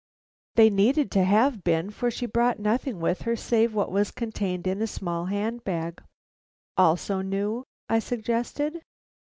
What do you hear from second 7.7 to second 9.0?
I suggested.